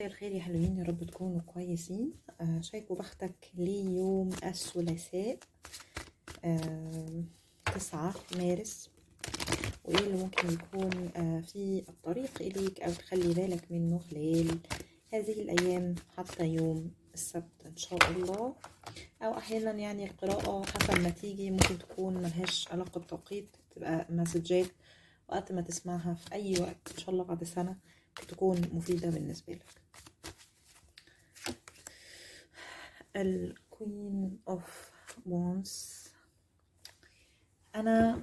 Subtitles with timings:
[0.00, 2.12] مساء الخير يا حلوين يا رب تكونوا كويسين.
[2.40, 5.38] آه شايفوا بختك ليوم الثلاثاء
[6.44, 7.22] آه
[7.74, 8.90] تسعة مارس.
[9.84, 14.58] وإيه اللي ممكن يكون آه في الطريق إليك أو تخلي بالك منه خلال
[15.12, 18.54] هذه الأيام حتى يوم السبت إن شاء الله؟
[19.22, 24.66] أو أحيانا يعني القراءة حسب ما تيجي ممكن تكون ملهاش علاقة بتوقيت تبقى مسجات
[25.28, 27.76] وقت ما تسمعها في أي وقت إن شاء الله بعد سنة
[28.28, 29.87] تكون مفيدة بالنسبة لك.
[33.18, 34.90] ال Queen of
[35.26, 36.08] Wands
[37.74, 38.22] أنا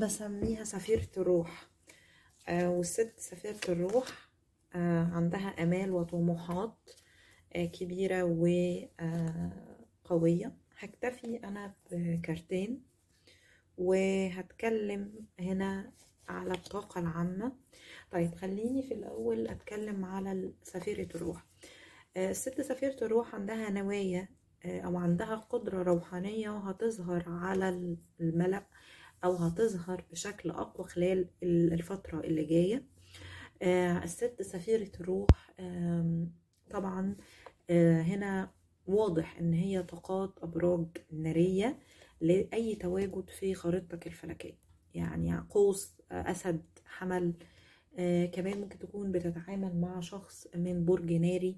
[0.00, 1.66] بسميها سفيرة الروح.
[2.48, 4.28] آه والست سفيرة الروح
[4.74, 6.90] آه عندها آمال وطموحات
[7.56, 8.22] آه كبيرة
[10.04, 12.82] وقوية هكتفي أنا بكارتين
[13.78, 15.92] وهتكلم هنا
[16.28, 17.52] على الطاقة العامة.
[18.10, 21.46] طيب خليني في الأول أتكلم على سفيرة الروح.
[22.16, 24.28] الست سفيرة الروح عندها نوايا
[24.64, 28.66] أو عندها قدرة روحانية هتظهر على الملأ
[29.24, 32.84] أو هتظهر بشكل أقوى خلال الفترة اللي جاية.
[34.02, 35.50] الست سفيرة الروح
[36.70, 37.16] طبعا
[37.70, 38.50] هنا
[38.86, 41.78] واضح إن هي طاقات أبراج نارية
[42.20, 44.58] لأي تواجد في خريطتك الفلكية.
[44.94, 47.34] يعني قوس أسد حمل
[47.98, 51.56] آه كمان ممكن تكون بتتعامل مع شخص من برج ناري.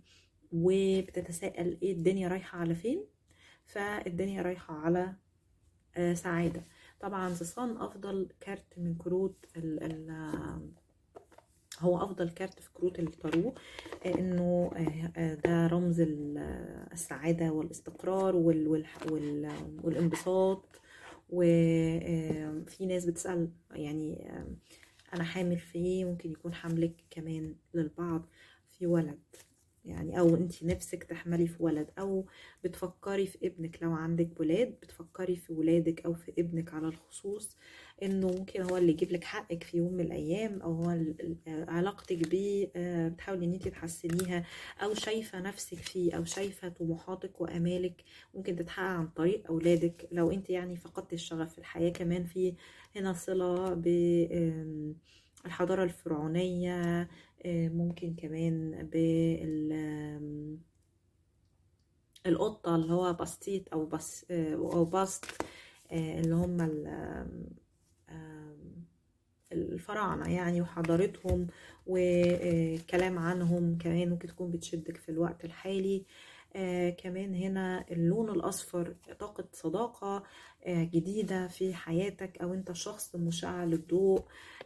[0.53, 3.05] وبتتساءل إيه الدنيا رايحة على فين
[3.67, 5.14] فالدنيا رايحة على
[5.97, 6.64] آه سعادة.
[7.00, 10.11] طبعا The Sun أفضل كارت من كروت ال ال
[11.78, 13.55] هو أفضل كارت في كروت التارو
[14.06, 14.70] آه إنه
[15.45, 15.97] ده رمز
[16.92, 20.64] السعادة والإستقرار وال وال وال والانبساط.
[21.30, 24.30] وفي ناس بتسأل يعني
[25.14, 28.27] أنا حامل في إيه؟ ممكن يكون حملك كمان للبعض
[28.69, 29.19] في ولد.
[29.84, 32.27] يعني أو انت نفسك تحملي في ولد أو
[32.64, 37.57] بتفكري في ابنك لو عندك ولاد بتفكري في ولادك أو في ابنك على الخصوص
[38.02, 40.98] إنه ممكن هو اللي يجيب لك حقك في يوم من الأيام أو هو
[41.48, 42.70] علاقتك بيه
[43.08, 44.45] بتحاولي إن انت تحسنيها
[44.83, 48.02] أو شايفة نفسك فيه أو شايفة طموحاتك وامالك
[48.34, 50.08] ممكن تتحقق عن طريق اولادك.
[50.12, 52.55] لو انت يعني فقدت الشغف في الحياة كمان في
[52.96, 53.86] هنا صلة ب
[55.47, 57.08] الحضارة الفرعونية
[57.47, 59.73] ممكن كمان بال
[62.27, 65.25] القطة اللي هو بسطيط أو بس أو بسط
[65.92, 66.61] اللي هم
[69.52, 71.47] الفراعنة يعني وحضارتهم
[71.86, 76.05] وكلام عنهم كمان ممكن تكون بتشدك في الوقت الحالي.
[76.57, 80.23] آه كمان هنا اللون الأصفر طاقة صداقة
[80.67, 84.23] آه جديدة في حياتك أو أنت شخص مشعل الضوء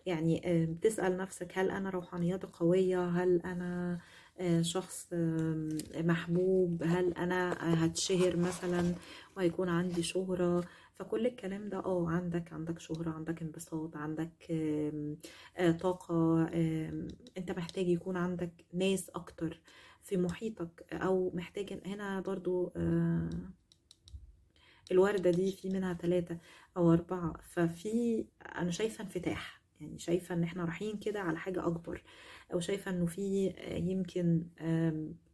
[0.07, 3.99] يعني آه بتسأل نفسك هل أنا روحانياتي قوية؟ هل أنا
[4.41, 8.95] آه شخص آه محبوب؟ هل أنا هتشهر مثلا
[9.37, 10.65] وهيكون عندي شهرة؟
[10.95, 15.17] فكل الكلام ده آه عندك عندك شهرة عندك انبساط عندك آه
[15.57, 17.07] آه طاقة آه
[17.39, 19.61] أنت محتاج يكون عندك ناس أكتر.
[20.07, 23.31] في محيطك أو محتاج هنا برضو آه
[24.93, 26.39] الوردة دي في منها ثلاثة
[26.77, 27.33] أو أربعة.
[27.43, 28.25] ففي
[28.57, 32.03] أنا شايفة انفتاح يعني شايفة إن إحنا رايحين كده على حاجة أكبر
[32.53, 34.47] أو شايفة إنه في يمكن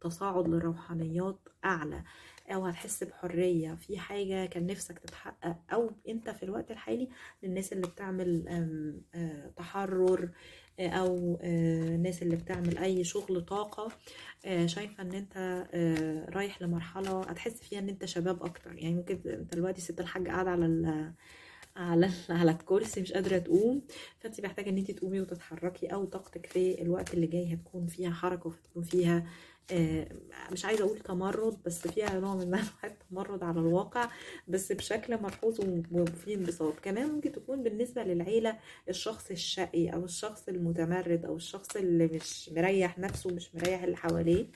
[0.01, 2.03] تصاعد للروحانيات أعلى
[2.49, 7.09] أو هتحس بحرية في حاجة كان نفسك تتحقق أو أنت في الوقت الحالي
[7.43, 8.45] للناس اللي بتعمل
[9.55, 10.29] تحرر
[10.79, 13.87] أو الناس اللي بتعمل أي شغل طاقة
[14.65, 15.65] شايفة إن أنت
[16.35, 18.73] رايح لمرحلة هتحس فيها إن أنت شباب أكتر.
[18.75, 20.65] يعني ممكن أنت دلوقتي ست الحاج قاعدة على
[21.75, 23.81] على على الكرسي مش قادرة تقوم.
[24.19, 28.47] فانت محتاجة إن انت تقومي وتتحركي أو طاقتك في الوقت اللي جاي هتكون فيها حركة
[28.49, 29.25] وهتكون فيها
[30.51, 34.09] مش عايزة أقول تمرد بس فيها نوع من أنواع التمرد على الواقع
[34.47, 35.59] بس بشكل ملحوظ
[35.91, 36.79] وفي انبساط.
[36.79, 38.59] كمان ممكن تكون بالنسبة للعيلة
[38.89, 44.47] الشخص الشقي أو الشخص المتمرد أو الشخص اللي مش مريح نفسه مش مريح اللي حواليه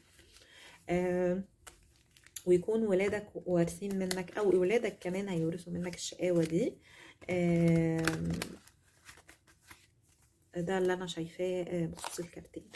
[2.45, 6.73] ويكون ولادك وارثين منك أو ولادك كمان هيورثوا منك الشقاوة دي.
[10.55, 12.69] ده اللي أنا شايفاه بخصوص الكارتين.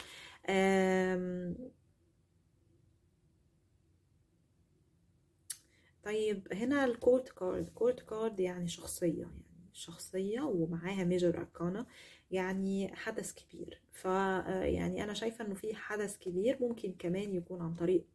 [6.04, 9.42] طيب هنا ال court card court card يعني شخصية يعني
[9.72, 11.86] شخصية ومعاها Major Arcana
[12.30, 13.82] يعني حدث كبير.
[13.92, 18.06] ف يعني أنا شايفة إنه في حدث كبير ممكن كمان يكون عن طريق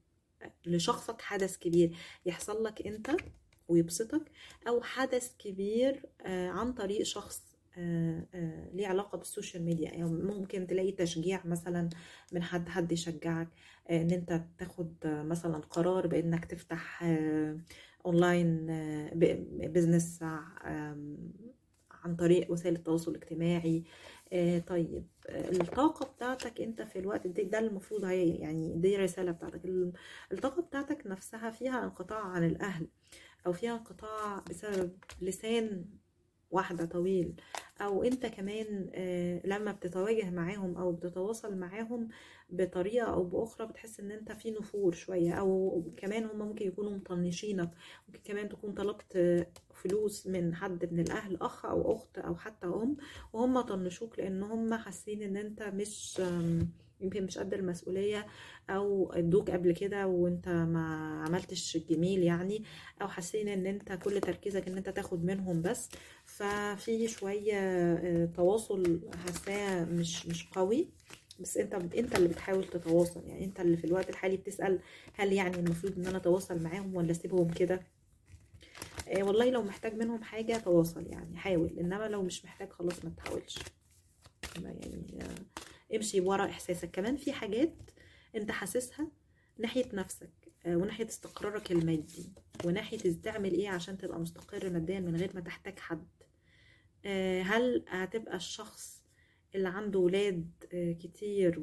[0.65, 1.97] لشخصك حدث كبير.
[2.25, 3.11] يحصل لك أنت
[3.67, 4.31] ويبسطك
[4.67, 9.85] أو حدث كبير عن طريق شخص آه، آه، ليه علاقة بال social media.
[9.91, 11.89] يعني ممكن تلاقي تشجيع مثلا
[12.33, 13.47] من حد حد يشجعك
[13.89, 17.57] آه، إن أنت تاخد آه، مثلا قرار بإنك تفتح آه،
[18.05, 19.11] اونلاين آه،
[19.67, 20.23] business
[22.03, 23.83] عن طريق وسائل التواصل الاجتماعي.
[24.33, 29.31] آه، طيب آه، الطاقة بتاعتك أنت في الوقت ده ده المفروض هي يعني دي الرسالة
[29.31, 29.65] بتاعتك.
[29.65, 29.93] ال-
[30.31, 32.87] الطاقة بتاعتك نفسها فيها انقطاع عن الأهل.
[33.47, 34.91] أو فيها انقطاع بسبب
[35.21, 35.85] لسان
[36.51, 37.35] واحدة طويل
[37.81, 42.07] أو أنت كمان آه، لما بتتواجه معاهم أو بتتواصل معاهم
[42.49, 47.71] بطريقة أو بأخرى بتحس إن أنت في نفور شوية أو كمان هم ممكن يكونوا مطنشينك
[48.07, 52.97] ممكن كمان تكون طلبت فلوس من حد من الأهل أخ أو أخت أو حتى أم
[53.33, 56.21] وهم طنشوك لأن هم حاسين إن أنت مش
[57.01, 58.27] يمكن مش قد المسؤولية
[58.69, 60.85] أو ادوك قبل كده وأنت ما
[61.27, 62.63] عملتش الجميل يعني
[63.01, 65.89] أو حاسين إن أنت كل تركيزك إن أنت تاخد منهم بس.
[66.25, 70.89] ففي شوية آه، تواصل حاساه مش مش قوي.
[71.39, 73.23] بس أنت أنت اللي بتحاول تتواصل.
[73.27, 74.79] يعني أنت اللي في الوقت الحالي بتسأل
[75.13, 77.81] هل يعني المفروض إن أنا أتواصل معاهم ولا أسيبهم كده؟
[79.07, 81.79] آه، والله لو محتاج منهم حاجة تواصل يعني حاول.
[81.79, 83.59] إنما لو مش محتاج خلاص ما تحاولش.
[84.63, 85.35] يعني آه،
[85.95, 86.91] امشي ورا إحساسك.
[86.91, 87.75] كمان في حاجات
[88.35, 89.11] أنت حاسسها
[89.59, 90.29] ناحية نفسك
[90.65, 92.33] آه، وناحية استقرارك المادي
[92.65, 96.07] وناحية تعمل إيه عشان تبقى مستقر ماديا من غير ما تحتاج حد.
[97.05, 99.03] آه، هل هتبقى الشخص
[99.55, 101.59] اللي عنده ولاد آه، كتير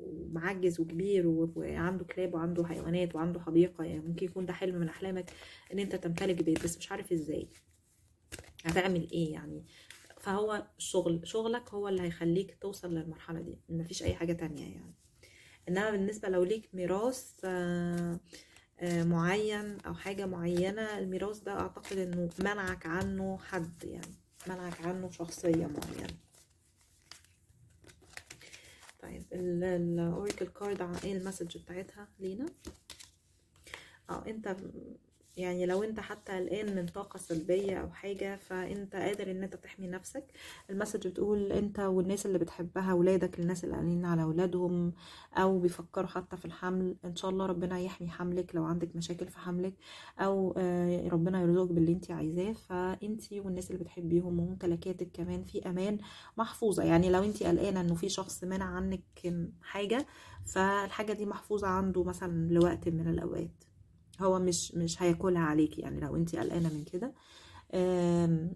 [0.00, 5.30] ومعجز وكبير وعنده كلاب وعنده حيوانات وعنده حديقة يعني ممكن يكون ده حلم من أحلامك
[5.72, 7.48] إن أنت تمتلك بيت بس مش عارف إزاي.
[8.64, 9.64] هتعمل إيه يعني؟
[10.26, 13.58] فهو الشغل شغلك هو اللي هيخليك توصل للمرحلة دي.
[13.68, 14.94] مفيش أي حاجة تانية يعني.
[15.68, 18.20] إنما بالنسبة لو ليك ميراث آه،
[18.80, 24.14] آه، معين أو حاجة معينة الميراث ده أعتقد إنه منعك عنه حد يعني.
[24.46, 26.16] منعك عنه شخصية معينة.
[29.02, 32.46] طيب ال oracle card إيه ال message بتاعتها؟ لينا؟
[34.10, 34.56] آه أنت
[35.36, 39.86] يعني لو انت حتى قلقان من طاقة سلبية أو حاجة فأنت قادر إن انت تحمي
[39.88, 40.24] نفسك.
[40.70, 44.92] ال message بتقول أنت والناس اللي بتحبها ولادك الناس اللي قلقانين على أولادهم
[45.34, 46.96] أو بيفكروا حتى في الحمل.
[47.04, 49.74] إن شاء الله ربنا يحمي حملك لو عندك مشاكل في حملك
[50.18, 52.52] أو آه، ربنا يرزقك باللي انت عايزاه.
[52.52, 55.98] فأنت والناس اللي بتحبيهم وممتلكاتك كمان في أمان
[56.38, 56.82] محفوظة.
[56.84, 59.02] يعني لو انت قلقانة إنه في شخص منع عنك
[59.62, 60.06] حاجة
[60.46, 63.75] فالحاجة دي محفوظة عنده مثلا لوقت من الأوقات.
[64.20, 67.14] هو مش مش هياكلها عليكي يعني لو انت قلقانة من كده.
[67.72, 68.50] آه،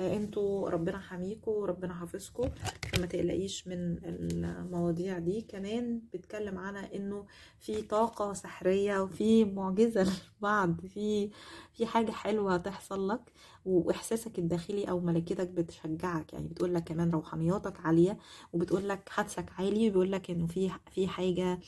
[0.00, 2.46] أنتوا ربنا حميكوا وربنا حافظكوا
[2.92, 5.40] فما تقلقيش من المواضيع دي.
[5.40, 7.26] كمان بيتكلم عنها انه
[7.60, 10.02] في طاقة سحرية وفي معجزة
[10.38, 11.30] للبعض في
[11.72, 13.20] في حاجة حلوة هتحصل لك
[13.64, 16.32] وإحساسك الداخلي أو ملكتك بتشجعك.
[16.32, 18.18] يعني بتقول لك كمان روحانياتك عالية
[18.52, 21.58] وبتقول لك حدسك عالي بيقول لك إنه في في حاجة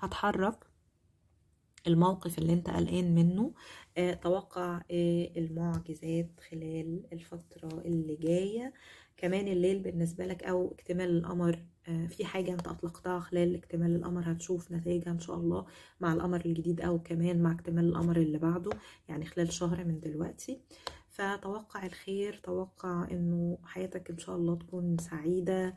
[0.00, 0.71] هتحرك.
[1.86, 3.52] الموقف اللي انت قلقان منه
[3.96, 8.72] آه، توقع آه، المعجزات خلال الفترة اللي جاية.
[9.16, 11.58] كمان الليل بالنسبة لك أو اكتمال القمر
[11.88, 15.66] آه، في حاجة انت أطلقتها خلال اكتمال القمر هتشوف نتائجها إن شاء الله
[16.00, 18.70] مع القمر الجديد أو كمان مع اكتمال القمر اللي بعده
[19.08, 20.60] يعني خلال شهر من دلوقتي.
[21.10, 25.74] فتوقع الخير توقع إنه حياتك إن شاء الله تكون سعيدة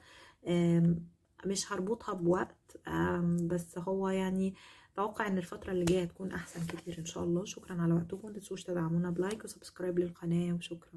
[1.46, 2.78] مش هربطها بوقت
[3.42, 4.54] بس هو يعني
[4.94, 7.46] أتوقع إن الفترة اللي جاية هتكون أحسن كتير إن شاء الله.
[7.46, 8.28] شكرا على وقتكم.
[8.28, 10.92] متنسوش تدعمونا ب like و subscribe للقناة وشكرا.